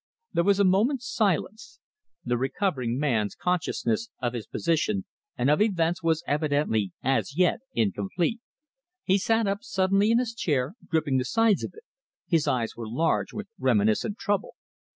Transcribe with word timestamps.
There 0.33 0.43
was 0.43 0.59
a 0.59 0.63
moment's 0.63 1.07
silence. 1.07 1.79
The 2.25 2.35
recovering 2.35 2.97
man's 2.97 3.35
consciousness 3.35 4.09
of 4.19 4.33
his 4.33 4.47
position 4.47 5.05
and 5.37 5.47
of 5.47 5.61
events 5.61 6.01
was 6.01 6.23
evidently 6.25 6.91
as 7.03 7.37
yet 7.37 7.59
incomplete. 7.75 8.39
He 9.03 9.19
sat 9.19 9.45
up 9.45 9.59
suddenly 9.61 10.09
in 10.09 10.17
his 10.17 10.33
chair, 10.33 10.73
gripping 10.87 11.17
the 11.19 11.23
sides 11.25 11.63
of 11.63 11.75
it. 11.75 11.83
His 12.25 12.47
eyes 12.47 12.75
were 12.75 12.89
large 12.89 13.31
with 13.31 13.47
reminiscent 13.59 14.17
trouble. 14.17 14.55